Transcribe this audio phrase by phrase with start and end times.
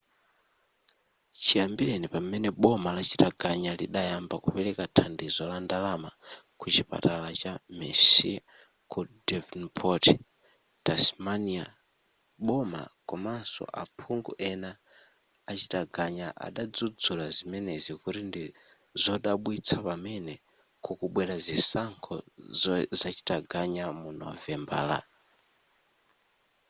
[1.43, 6.09] chiyambireni pamene boma la chitaganya lidayamba kupereka thandizo la ndalama
[6.59, 8.37] ku chipatala cha mersey
[8.91, 10.05] ku devonport
[10.85, 11.65] tasmania
[12.45, 14.71] boma komanso aphungu ena
[15.51, 18.43] achitaganya adadzudzula zimenezi kuti ndi
[19.03, 20.33] zodabwitsa pamene
[20.83, 22.13] kukubwera zisankho
[22.99, 24.97] zachitaganya mu novembala